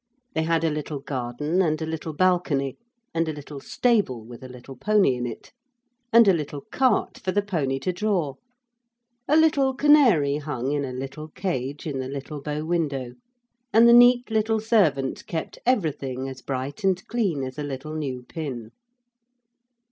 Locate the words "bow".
12.41-12.65